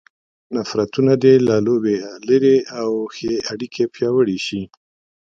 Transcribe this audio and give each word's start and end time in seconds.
نفرتونه 0.55 1.11
دې 1.23 1.33
له 1.47 1.55
لوبې 1.67 1.97
لیرې 2.27 2.57
او 2.79 2.89
ښې 3.15 3.33
اړیکې 3.51 3.83
پیاوړې 3.93 4.37
شي. 4.45 4.61